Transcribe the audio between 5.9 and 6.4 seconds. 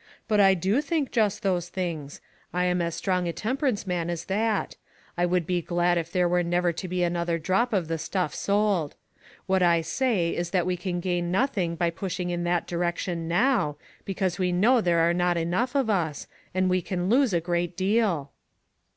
if there